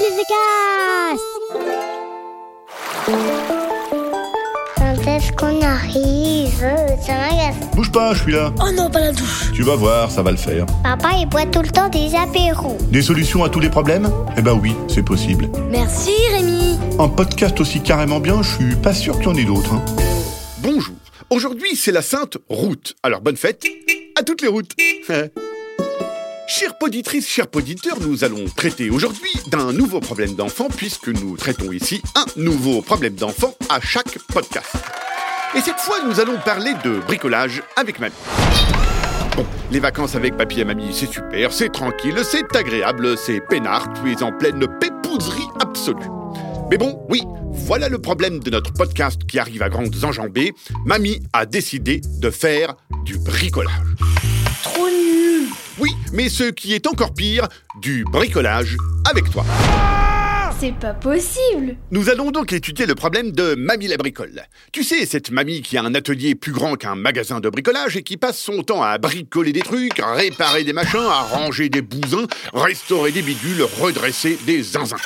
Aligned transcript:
Billy 0.00 0.24
Quand 4.76 5.06
est-ce 5.06 5.32
qu'on 5.32 5.60
arrive 5.60 6.58
Ça 7.06 7.12
m'agace. 7.12 7.56
Bouge 7.74 7.92
pas, 7.92 8.14
je 8.14 8.22
suis 8.22 8.32
là. 8.32 8.50
Oh 8.60 8.70
non, 8.74 8.90
pas 8.90 9.00
la 9.00 9.12
douche. 9.12 9.50
Tu 9.52 9.62
vas 9.62 9.76
voir, 9.76 10.10
ça 10.10 10.22
va 10.22 10.30
le 10.30 10.36
faire. 10.38 10.64
Papa, 10.82 11.10
il 11.18 11.26
boit 11.28 11.44
tout 11.46 11.60
le 11.60 11.68
temps 11.68 11.88
des 11.90 12.14
apéros. 12.14 12.78
Des 12.90 13.02
solutions 13.02 13.44
à 13.44 13.50
tous 13.50 13.60
les 13.60 13.68
problèmes 13.68 14.10
Eh 14.38 14.42
ben 14.42 14.54
oui, 14.60 14.74
c'est 14.88 15.02
possible. 15.04 15.50
Merci 15.70 16.12
Rémi. 16.32 16.78
Un 16.98 17.08
podcast 17.08 17.60
aussi 17.60 17.82
carrément 17.82 18.20
bien, 18.20 18.42
je 18.42 18.54
suis 18.56 18.76
pas 18.76 18.94
sûr 18.94 19.16
qu'il 19.18 19.24
y 19.24 19.28
en 19.28 19.34
ait 19.36 19.44
d'autres. 19.44 19.74
hein. 19.74 19.84
Bonjour. 20.62 20.94
Aujourd'hui, 21.28 21.76
c'est 21.76 21.92
la 21.92 22.02
Sainte 22.02 22.38
Route. 22.48 22.94
Alors, 23.02 23.20
bonne 23.20 23.36
fête 23.36 23.64
à 24.18 24.22
toutes 24.22 24.40
les 24.40 24.48
routes. 24.48 24.72
Chères 26.50 26.76
poditrices, 26.76 27.28
chers 27.28 27.46
poditeurs, 27.46 28.00
nous 28.00 28.24
allons 28.24 28.44
traiter 28.56 28.90
aujourd'hui 28.90 29.30
d'un 29.52 29.72
nouveau 29.72 30.00
problème 30.00 30.34
d'enfant 30.34 30.66
puisque 30.66 31.06
nous 31.06 31.36
traitons 31.36 31.70
ici 31.70 32.02
un 32.16 32.24
nouveau 32.34 32.82
problème 32.82 33.14
d'enfant 33.14 33.54
à 33.68 33.80
chaque 33.80 34.18
podcast. 34.32 34.74
Et 35.54 35.60
cette 35.60 35.78
fois, 35.78 35.98
nous 36.04 36.18
allons 36.18 36.38
parler 36.44 36.72
de 36.82 36.98
bricolage 37.06 37.62
avec 37.76 38.00
mamie. 38.00 38.16
Bon, 39.36 39.46
les 39.70 39.78
vacances 39.78 40.16
avec 40.16 40.36
papy 40.36 40.62
et 40.62 40.64
mamie, 40.64 40.92
c'est 40.92 41.06
super, 41.06 41.52
c'est 41.52 41.68
tranquille, 41.68 42.20
c'est 42.24 42.56
agréable, 42.56 43.16
c'est 43.16 43.40
peinard, 43.48 43.86
tu 44.02 44.10
es 44.10 44.20
en 44.20 44.32
pleine 44.32 44.66
pépouserie 44.80 45.46
absolue. 45.60 46.10
Mais 46.68 46.78
bon, 46.78 47.00
oui, 47.08 47.22
voilà 47.52 47.88
le 47.88 48.00
problème 48.00 48.40
de 48.40 48.50
notre 48.50 48.72
podcast 48.72 49.24
qui 49.24 49.38
arrive 49.38 49.62
à 49.62 49.68
grandes 49.68 49.94
enjambées. 50.02 50.52
Mamie 50.84 51.20
a 51.32 51.46
décidé 51.46 52.00
de 52.18 52.30
faire 52.30 52.74
du 53.04 53.18
bricolage. 53.18 53.70
Mais 56.12 56.28
ce 56.28 56.44
qui 56.44 56.74
est 56.74 56.86
encore 56.86 57.14
pire, 57.14 57.46
du 57.80 58.04
bricolage 58.04 58.76
avec 59.08 59.30
toi. 59.30 59.44
C'est 60.58 60.74
pas 60.74 60.92
possible 60.92 61.76
Nous 61.90 62.10
allons 62.10 62.30
donc 62.32 62.52
étudier 62.52 62.84
le 62.84 62.94
problème 62.94 63.30
de 63.32 63.54
Mamie 63.54 63.86
la 63.86 63.96
bricole. 63.96 64.42
Tu 64.72 64.82
sais, 64.82 65.06
cette 65.06 65.30
mamie 65.30 65.62
qui 65.62 65.78
a 65.78 65.82
un 65.82 65.94
atelier 65.94 66.34
plus 66.34 66.52
grand 66.52 66.74
qu'un 66.74 66.96
magasin 66.96 67.40
de 67.40 67.48
bricolage 67.48 67.96
et 67.96 68.02
qui 68.02 68.16
passe 68.16 68.38
son 68.38 68.62
temps 68.62 68.82
à 68.82 68.98
bricoler 68.98 69.52
des 69.52 69.62
trucs, 69.62 70.02
réparer 70.02 70.64
des 70.64 70.72
machins, 70.72 70.98
à 70.98 71.22
ranger 71.22 71.70
des 71.70 71.80
bousins, 71.80 72.26
restaurer 72.52 73.12
des 73.12 73.22
bidules, 73.22 73.62
redresser 73.80 74.38
des 74.44 74.62
zinzins. 74.62 74.96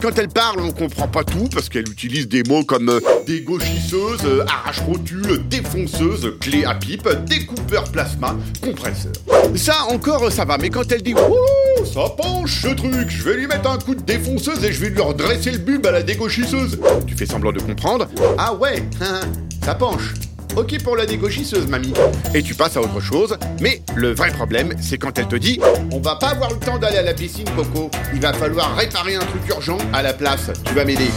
Quand 0.00 0.18
elle 0.18 0.28
parle, 0.28 0.60
on 0.60 0.70
comprend 0.72 1.08
pas 1.08 1.24
tout 1.24 1.48
parce 1.52 1.68
qu'elle 1.68 1.88
utilise 1.88 2.28
des 2.28 2.42
mots 2.42 2.64
comme 2.64 2.88
euh, 2.88 3.00
dégauchisseuse, 3.26 4.20
euh, 4.24 4.44
arrache-rotule, 4.46 5.42
défonceuse, 5.48 6.34
clé 6.40 6.64
à 6.64 6.74
pipe, 6.74 7.08
découpeur 7.26 7.84
plasma, 7.84 8.36
compresseur. 8.62 9.12
Ça 9.54 9.84
encore, 9.90 10.30
ça 10.30 10.44
va, 10.44 10.58
mais 10.58 10.70
quand 10.70 10.90
elle 10.92 11.02
dit 11.02 11.14
Ouh, 11.14 11.84
ça 11.84 12.10
penche 12.16 12.62
ce 12.62 12.68
truc, 12.68 13.08
je 13.08 13.22
vais 13.22 13.36
lui 13.36 13.46
mettre 13.46 13.70
un 13.70 13.78
coup 13.78 13.94
de 13.94 14.02
défonceuse 14.02 14.62
et 14.64 14.72
je 14.72 14.80
vais 14.80 14.90
lui 14.90 15.00
redresser 15.00 15.50
le 15.52 15.58
bulbe 15.58 15.86
à 15.86 15.92
la 15.92 16.02
dégauchisseuse. 16.02 16.78
Tu 17.06 17.16
fais 17.16 17.26
semblant 17.26 17.52
de 17.52 17.60
comprendre? 17.60 18.08
Ah 18.36 18.54
ouais, 18.54 18.82
ça 19.64 19.74
penche. 19.74 20.12
Ok 20.56 20.80
pour 20.84 20.96
la 20.96 21.04
dégauchisseuse, 21.04 21.66
mamie. 21.66 21.92
Et 22.32 22.42
tu 22.42 22.54
passes 22.54 22.76
à 22.76 22.80
autre 22.80 23.00
chose. 23.00 23.36
Mais 23.60 23.82
le 23.96 24.14
vrai 24.14 24.30
problème, 24.30 24.72
c'est 24.80 24.98
quand 24.98 25.18
elle 25.18 25.26
te 25.26 25.34
dit 25.34 25.58
On 25.90 25.98
va 25.98 26.14
pas 26.14 26.28
avoir 26.28 26.50
le 26.52 26.58
temps 26.58 26.78
d'aller 26.78 26.98
à 26.98 27.02
la 27.02 27.14
piscine, 27.14 27.48
Coco. 27.56 27.90
Il 28.14 28.20
va 28.20 28.32
falloir 28.32 28.76
réparer 28.76 29.16
un 29.16 29.24
truc 29.24 29.48
urgent 29.48 29.78
à 29.92 30.02
la 30.02 30.12
place. 30.12 30.50
Tu 30.64 30.74
vas 30.74 30.84
m'aider. 30.84 31.10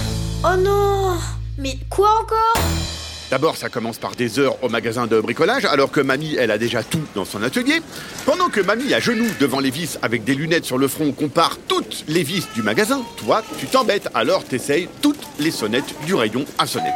Oh 0.43 0.57
non. 0.57 1.17
Mais 1.59 1.77
quoi 1.89 2.09
encore? 2.21 2.63
D'abord, 3.29 3.57
ça 3.57 3.69
commence 3.69 3.97
par 3.97 4.15
des 4.15 4.39
heures 4.39 4.63
au 4.63 4.69
magasin 4.69 5.05
de 5.05 5.19
bricolage, 5.19 5.65
alors 5.65 5.91
que 5.91 5.99
mamie, 5.99 6.35
elle 6.39 6.49
a 6.49 6.57
déjà 6.57 6.81
tout 6.81 7.01
dans 7.13 7.25
son 7.25 7.43
atelier. 7.43 7.81
Pendant 8.25 8.47
que 8.49 8.61
mamie, 8.61 8.93
à 8.93 8.99
genoux 9.01 9.27
devant 9.39 9.59
les 9.59 9.69
vis 9.69 9.99
avec 10.01 10.23
des 10.23 10.33
lunettes 10.33 10.65
sur 10.65 10.77
le 10.77 10.87
front, 10.87 11.11
compare 11.11 11.57
toutes 11.67 12.05
les 12.07 12.23
vis 12.23 12.47
du 12.55 12.63
magasin, 12.63 13.01
toi, 13.17 13.43
tu 13.59 13.67
t'embêtes, 13.67 14.07
alors 14.13 14.45
t'essayes 14.45 14.87
toutes 15.01 15.27
les 15.39 15.51
sonnettes 15.51 15.93
du 16.05 16.15
rayon 16.15 16.45
à 16.57 16.65
sonnettes. 16.65 16.93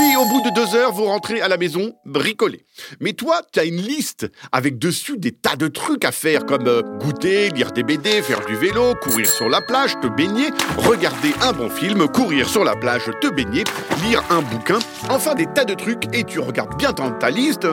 Puis, 0.00 0.16
au 0.16 0.24
bout 0.24 0.40
de 0.40 0.48
deux 0.54 0.74
heures, 0.74 0.92
vous 0.92 1.04
rentrez 1.04 1.42
à 1.42 1.48
la 1.48 1.58
maison 1.58 1.92
bricoler. 2.06 2.64
Mais 3.00 3.12
toi, 3.12 3.42
tu 3.52 3.60
as 3.60 3.64
une 3.64 3.76
liste 3.76 4.26
avec 4.50 4.78
dessus 4.78 5.18
des 5.18 5.30
tas 5.30 5.56
de 5.56 5.68
trucs 5.68 6.06
à 6.06 6.10
faire, 6.10 6.46
comme 6.46 6.66
euh, 6.66 6.80
goûter, 6.98 7.50
lire 7.50 7.70
des 7.72 7.82
BD, 7.82 8.22
faire 8.22 8.46
du 8.46 8.54
vélo, 8.54 8.94
courir 8.94 9.28
sur 9.28 9.50
la 9.50 9.60
plage, 9.60 10.00
te 10.00 10.06
baigner, 10.06 10.48
regarder 10.78 11.34
un 11.42 11.52
bon 11.52 11.68
film, 11.68 12.08
courir 12.08 12.48
sur 12.48 12.64
la 12.64 12.76
plage, 12.76 13.10
te 13.20 13.26
baigner, 13.26 13.64
lire 14.02 14.24
un 14.30 14.40
bouquin, 14.40 14.78
enfin 15.10 15.34
des 15.34 15.44
tas 15.44 15.66
de 15.66 15.74
trucs, 15.74 16.04
et 16.14 16.24
tu 16.24 16.38
regardes 16.38 16.78
bien 16.78 16.92
dans 16.92 17.10
ta 17.10 17.28
liste. 17.28 17.66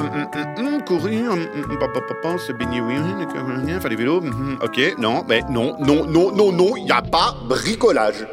courir, 0.86 1.32
se 1.32 2.52
baigner, 2.52 2.82
oui, 2.82 2.96
faire 3.80 3.90
du 3.90 3.96
vélo, 3.96 4.18
hum, 4.18 4.28
hum, 4.28 4.60
ok, 4.62 4.96
non, 4.98 5.24
mais 5.30 5.44
non, 5.50 5.78
non, 5.80 6.06
non, 6.06 6.34
non, 6.34 6.52
non, 6.52 6.76
il 6.76 6.84
n'y 6.84 6.92
a 6.92 7.02
pas 7.02 7.38
bricolage. 7.48 8.28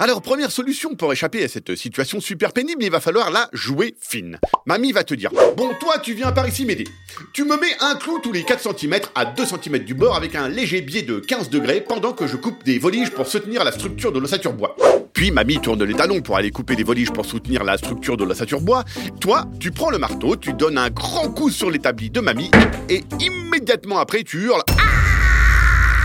Alors, 0.00 0.22
première 0.22 0.52
solution 0.52 0.94
pour 0.94 1.12
échapper 1.12 1.42
à 1.42 1.48
cette 1.48 1.74
situation 1.74 2.20
super 2.20 2.52
pénible, 2.52 2.84
il 2.84 2.90
va 2.90 3.00
falloir 3.00 3.32
la 3.32 3.48
jouer 3.52 3.96
fine. 4.00 4.38
Mamie 4.64 4.92
va 4.92 5.02
te 5.02 5.12
dire 5.12 5.30
Bon, 5.56 5.70
toi, 5.80 5.98
tu 5.98 6.14
viens 6.14 6.30
par 6.30 6.46
ici 6.46 6.64
m'aider. 6.64 6.84
Tu 7.32 7.42
me 7.42 7.56
mets 7.56 7.74
un 7.80 7.96
clou 7.96 8.20
tous 8.22 8.30
les 8.30 8.44
4 8.44 8.78
cm 8.78 9.00
à 9.16 9.24
2 9.24 9.44
cm 9.44 9.78
du 9.80 9.94
bord 9.94 10.14
avec 10.14 10.36
un 10.36 10.48
léger 10.48 10.82
biais 10.82 11.02
de 11.02 11.18
15 11.18 11.50
degrés 11.50 11.80
pendant 11.80 12.12
que 12.12 12.28
je 12.28 12.36
coupe 12.36 12.62
des 12.62 12.78
voliges 12.78 13.10
pour 13.10 13.26
soutenir 13.26 13.64
la 13.64 13.72
structure 13.72 14.12
de 14.12 14.20
l'ossature 14.20 14.52
bois. 14.52 14.76
Puis 15.14 15.32
mamie 15.32 15.60
tourne 15.60 15.82
les 15.82 15.94
talons 15.94 16.20
pour 16.20 16.36
aller 16.36 16.52
couper 16.52 16.76
des 16.76 16.84
voliges 16.84 17.10
pour 17.10 17.26
soutenir 17.26 17.64
la 17.64 17.76
structure 17.76 18.16
de 18.16 18.22
l'ossature 18.22 18.60
bois. 18.60 18.84
Toi, 19.20 19.46
tu 19.58 19.72
prends 19.72 19.90
le 19.90 19.98
marteau, 19.98 20.36
tu 20.36 20.52
donnes 20.52 20.78
un 20.78 20.90
grand 20.90 21.28
coup 21.32 21.50
sur 21.50 21.72
l'établi 21.72 22.08
de 22.08 22.20
mamie 22.20 22.52
et 22.88 23.02
immédiatement 23.18 23.98
après, 23.98 24.22
tu 24.22 24.42
hurles 24.42 24.62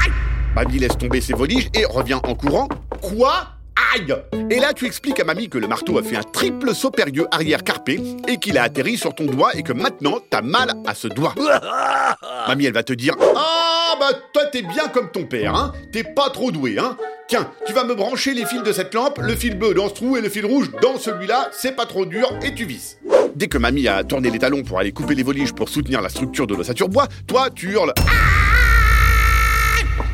Aïe 0.04 0.12
Mamie 0.56 0.80
laisse 0.80 0.98
tomber 0.98 1.22
ses 1.22 1.34
voliges 1.34 1.70
et 1.76 1.86
revient 1.86 2.20
en 2.24 2.34
courant. 2.34 2.68
Quoi? 3.00 3.53
Aïe! 3.94 4.16
Et 4.50 4.60
là, 4.60 4.74
tu 4.74 4.86
expliques 4.86 5.20
à 5.20 5.24
mamie 5.24 5.50
que 5.50 5.58
le 5.58 5.68
marteau 5.68 5.98
a 5.98 6.04
fait 6.04 6.16
un 6.16 6.24
triple 6.24 6.74
saut 6.74 6.92
périlleux 6.92 7.28
arrière 7.32 7.64
carpé 7.64 8.02
et 8.28 8.38
qu'il 8.38 8.58
a 8.58 8.64
atterri 8.64 8.98
sur 8.98 9.14
ton 9.14 9.26
doigt 9.26 9.56
et 9.56 9.64
que 9.64 9.74
maintenant, 9.74 10.20
t'as 10.30 10.42
mal 10.42 10.74
à 10.86 10.96
ce 10.96 11.08
doigt. 11.08 11.36
mamie, 12.48 12.66
elle 12.66 12.74
va 12.74 12.84
te 12.84 12.94
dire 12.94 13.16
Ah, 13.36 13.96
bah 14.00 14.18
toi, 14.34 14.46
t'es 14.46 14.62
bien 14.62 14.88
comme 14.88 15.12
ton 15.12 15.26
père, 15.26 15.56
hein. 15.56 15.74
T'es 15.92 16.04
pas 16.04 16.30
trop 16.30 16.52
doué, 16.52 16.78
hein. 16.80 16.98
Tiens, 17.28 17.50
tu 17.66 17.74
vas 17.74 17.84
me 17.84 17.96
brancher 17.96 18.34
les 18.34 18.46
fils 18.46 18.64
de 18.64 18.72
cette 18.72 18.94
lampe, 18.94 19.20
le 19.20 19.36
fil 19.36 19.58
bleu 19.58 19.74
dans 19.74 19.90
ce 19.90 19.94
trou 19.94 20.18
et 20.18 20.22
le 20.22 20.30
fil 20.30 20.46
rouge 20.46 20.70
dans 20.82 20.98
celui-là, 20.98 21.50
c'est 21.52 21.76
pas 21.76 21.86
trop 21.86 22.06
dur 22.06 22.30
et 22.44 22.54
tu 22.54 22.66
visses. 22.66 22.98
Dès 23.36 23.48
que 23.48 23.58
mamie 23.58 23.88
a 23.88 24.04
tourné 24.04 24.30
les 24.30 24.40
talons 24.40 24.64
pour 24.64 24.78
aller 24.80 24.92
couper 24.92 25.16
les 25.16 25.24
voliges 25.24 25.54
pour 25.54 25.70
soutenir 25.70 26.02
la 26.02 26.10
structure 26.10 26.48
de 26.48 26.56
l'ossature 26.56 26.90
bois, 26.90 27.08
toi, 27.28 27.50
tu 27.50 27.72
hurles 27.72 27.94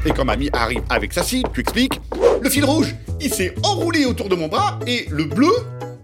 et 0.05 0.11
quand 0.11 0.25
mamie 0.25 0.49
arrive 0.53 0.81
avec 0.89 1.13
sa 1.13 1.23
scie, 1.23 1.43
tu 1.53 1.61
expliques 1.61 1.99
Le 2.41 2.49
fil 2.49 2.65
rouge, 2.65 2.95
il 3.19 3.33
s'est 3.33 3.53
enroulé 3.63 4.05
autour 4.05 4.29
de 4.29 4.35
mon 4.35 4.47
bras 4.47 4.79
et 4.87 5.05
le 5.09 5.25
bleu, 5.25 5.51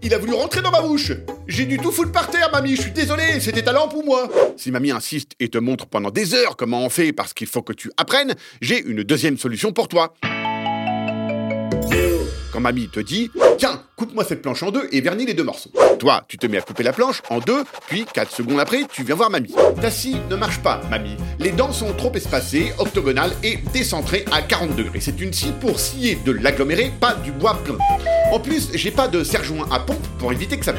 il 0.02 0.12
a 0.14 0.18
voulu 0.18 0.34
rentrer 0.34 0.62
dans 0.62 0.70
ma 0.70 0.80
bouche. 0.80 1.12
J'ai 1.46 1.64
dû 1.64 1.78
tout 1.78 1.90
foutre 1.90 2.12
par 2.12 2.30
terre, 2.30 2.50
mamie, 2.52 2.76
je 2.76 2.82
suis 2.82 2.90
désolé, 2.90 3.40
c'était 3.40 3.62
ta 3.62 3.72
lampe 3.72 3.94
ou 3.94 4.02
moi 4.02 4.28
Si 4.56 4.70
mamie 4.70 4.90
insiste 4.90 5.32
et 5.40 5.48
te 5.48 5.58
montre 5.58 5.86
pendant 5.86 6.10
des 6.10 6.34
heures 6.34 6.56
comment 6.56 6.84
on 6.84 6.90
fait 6.90 7.12
parce 7.12 7.32
qu'il 7.32 7.46
faut 7.46 7.62
que 7.62 7.72
tu 7.72 7.90
apprennes, 7.96 8.34
j'ai 8.60 8.82
une 8.84 9.02
deuxième 9.02 9.38
solution 9.38 9.72
pour 9.72 9.88
toi. 9.88 10.14
Mamie 12.60 12.88
te 12.88 13.00
dit 13.00 13.30
Tiens, 13.58 13.82
coupe-moi 13.96 14.24
cette 14.24 14.42
planche 14.42 14.62
en 14.62 14.70
deux 14.70 14.88
et 14.92 15.00
vernis 15.00 15.24
les 15.24 15.34
deux 15.34 15.42
morceaux. 15.42 15.70
Toi, 15.98 16.24
tu 16.28 16.36
te 16.36 16.46
mets 16.46 16.58
à 16.58 16.60
couper 16.60 16.82
la 16.82 16.92
planche 16.92 17.22
en 17.30 17.38
deux, 17.38 17.64
puis 17.88 18.04
4 18.12 18.30
secondes 18.30 18.60
après, 18.60 18.82
tu 18.92 19.02
viens 19.02 19.14
voir 19.14 19.30
mamie. 19.30 19.54
Ta 19.80 19.90
scie 19.90 20.16
ne 20.28 20.36
marche 20.36 20.58
pas, 20.58 20.82
mamie. 20.90 21.16
Les 21.38 21.50
dents 21.50 21.72
sont 21.72 21.92
trop 21.94 22.12
espacées, 22.14 22.72
octogonales 22.78 23.32
et 23.42 23.58
décentrées 23.72 24.26
à 24.30 24.42
40 24.42 24.76
degrés. 24.76 25.00
C'est 25.00 25.20
une 25.20 25.32
scie 25.32 25.52
pour 25.58 25.80
scier 25.80 26.18
de 26.24 26.32
l'aggloméré, 26.32 26.92
pas 27.00 27.14
du 27.14 27.32
bois 27.32 27.58
plein. 27.64 27.78
En 28.32 28.40
plus, 28.40 28.70
j'ai 28.74 28.90
pas 28.90 29.08
de 29.08 29.22
serre-joint 29.24 29.68
à 29.70 29.78
pompe 29.78 30.04
pour 30.18 30.32
éviter 30.32 30.58
que 30.58 30.64
ça. 30.64 30.74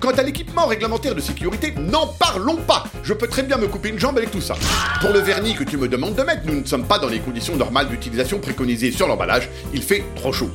Quant 0.00 0.10
à 0.10 0.22
l'équipement 0.22 0.66
réglementaire 0.66 1.14
de 1.14 1.20
sécurité, 1.20 1.74
n'en 1.76 2.06
parlons 2.06 2.56
pas 2.56 2.84
Je 3.02 3.12
peux 3.12 3.28
très 3.28 3.42
bien 3.42 3.58
me 3.58 3.68
couper 3.68 3.90
une 3.90 3.98
jambe 3.98 4.16
avec 4.16 4.30
tout 4.30 4.40
ça. 4.40 4.54
Pour 5.00 5.10
le 5.10 5.20
vernis 5.20 5.54
que 5.54 5.64
tu 5.64 5.76
me 5.76 5.88
demandes 5.88 6.14
de 6.14 6.22
mettre, 6.22 6.42
nous 6.46 6.60
ne 6.60 6.64
sommes 6.64 6.86
pas 6.86 6.98
dans 6.98 7.08
les 7.08 7.20
conditions 7.20 7.54
normales 7.54 7.88
d'utilisation 7.88 8.38
préconisées 8.38 8.90
sur 8.90 9.06
l'emballage. 9.06 9.48
Il 9.74 9.82
fait 9.82 10.04
trop 10.16 10.32
chaud. 10.32 10.50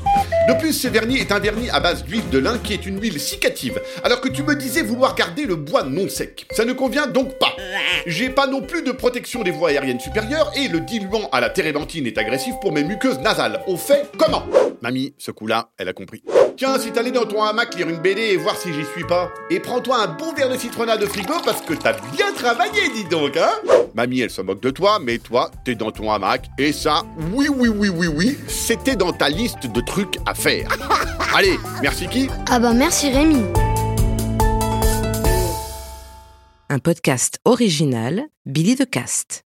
De 0.52 0.58
plus, 0.58 0.74
ce 0.74 0.90
vernis 0.90 1.18
est 1.18 1.32
un 1.32 1.40
vernis 1.40 1.70
à 1.70 1.80
base 1.80 2.04
d'huile 2.04 2.28
de 2.30 2.38
lin 2.38 2.58
qui 2.58 2.74
est 2.74 2.86
une 2.86 3.02
huile 3.02 3.22
cicative, 3.22 3.80
alors 4.04 4.20
que 4.20 4.28
tu 4.28 4.44
me 4.44 4.54
disais 4.54 4.82
vouloir 4.82 5.16
garder 5.16 5.46
le 5.46 5.56
bois 5.56 5.84
non 5.84 6.10
sec. 6.10 6.46
Ça 6.52 6.66
ne 6.66 6.74
convient 6.74 7.08
donc 7.08 7.40
pas. 7.40 7.56
J'ai 8.06 8.30
pas 8.30 8.48
non 8.48 8.62
plus 8.62 8.82
de 8.82 8.92
protection 8.92 9.44
des 9.44 9.52
voies 9.52 9.70
aériennes 9.70 10.02
supérieures 10.02 10.52
et 10.58 10.68
le 10.68 10.82
diluant 10.82 11.30
à 11.32 11.40
la 11.40 11.50
térébenthine 11.50 12.06
est 12.06 12.18
agressif 12.18 12.54
pour 12.60 12.74
mes 12.74 12.84
muqueuses 12.84 13.20
nasales. 13.20 13.62
On 13.66 13.78
fait 13.78 14.12
comment? 14.18 14.44
Mamie, 14.82 15.14
ce 15.18 15.32
coup-là, 15.32 15.70
elle 15.78 15.88
a 15.88 15.94
compris. 15.94 16.22
Tiens, 16.58 16.78
si 16.80 16.92
t'allais 16.92 17.12
dans 17.12 17.26
ton 17.26 17.42
hamac 17.44 17.76
lire 17.76 17.90
une 17.90 18.00
BD 18.00 18.22
et 18.22 18.38
voir 18.38 18.56
si 18.56 18.74
j'y 18.74 18.86
suis 18.86 19.04
pas, 19.04 19.32
et 19.50 19.60
prends-toi 19.60 20.04
un 20.04 20.08
bon 20.08 20.34
verre 20.34 20.50
de 20.50 20.58
citronnade 20.58 21.00
de 21.00 21.06
frigo 21.06 21.34
parce 21.46 21.62
que 21.62 21.74
t'as 21.74 21.94
bien 22.16 22.32
travaillé, 22.34 22.90
dis 22.94 23.06
donc, 23.06 23.38
hein 23.38 23.52
Mamie, 23.94 24.22
elle 24.22 24.30
se 24.30 24.42
moque 24.42 24.62
de 24.62 24.70
toi, 24.70 25.00
mais 25.02 25.18
toi, 25.18 25.50
t'es 25.66 25.76
dans 25.76 25.92
ton 25.92 26.12
hamac, 26.12 26.50
et 26.58 26.72
ça, 26.72 27.04
oui, 27.34 27.48
oui, 27.50 27.70
oui, 27.70 27.90
oui, 27.90 28.08
oui, 28.08 28.38
c'était 28.48 28.96
dans 28.96 29.14
ta 29.14 29.30
liste 29.30 29.68
de 29.68 29.82
trucs 29.82 30.18
à 30.26 30.34
faire. 30.34 30.70
Allez, 31.36 31.58
merci 31.82 32.08
qui? 32.08 32.30
Ah 32.50 32.60
bah 32.60 32.74
merci 32.74 33.10
Rémi. 33.12 33.44
Un 36.70 36.80
podcast 36.80 37.40
original, 37.46 38.24
Billy 38.46 38.76
de 38.76 38.86
Cast. 38.86 39.40